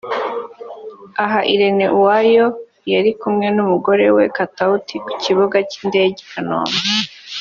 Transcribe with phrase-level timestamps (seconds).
[1.23, 2.45] Aha Irene Uwoya
[2.93, 6.77] yari kumwe n'umugabo we Katauti ku kibuga cy'indege i Kanombe